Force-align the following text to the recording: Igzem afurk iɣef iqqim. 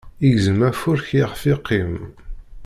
Igzem 0.27 0.59
afurk 0.69 1.07
iɣef 1.19 1.41
iqqim. 1.53 1.93